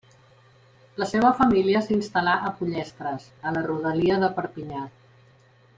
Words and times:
La 1.01 1.07
seva 1.11 1.29
família 1.41 1.81
s'instal·là 1.89 2.33
a 2.49 2.53
Pollestres, 2.63 3.29
a 3.51 3.55
la 3.59 3.63
rodalia 3.71 4.19
de 4.25 4.31
Perpinyà. 4.41 4.87